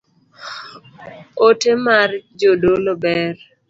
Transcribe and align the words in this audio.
Ote 1.47 1.71
mar 1.85 2.09
jodolo 2.39 2.93
ber 3.01 3.35